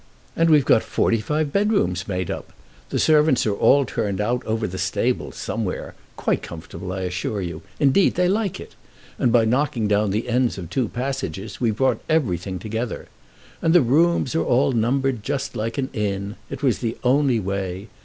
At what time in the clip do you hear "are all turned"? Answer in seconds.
3.45-4.19